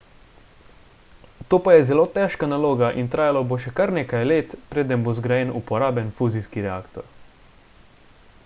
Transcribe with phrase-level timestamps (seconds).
[1.49, 5.15] to pa je zelo težka naloga in trajalo bo še kar nekaj let preden bo
[5.19, 7.11] zgrajen uporaben fuzijski reaktor